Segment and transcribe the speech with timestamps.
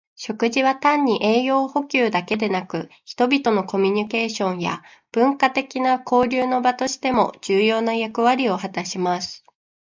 [0.15, 4.81] 食事は単に栄養補給だけでなく、人々のコミュニケーションや
[5.11, 9.43] 文化的な交流の場としても重要な役割を果たします。